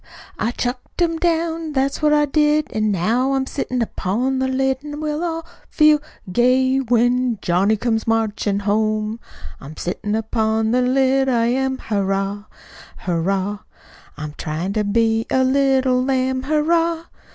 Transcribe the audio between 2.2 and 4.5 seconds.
did, An' now I'm sittin' upon the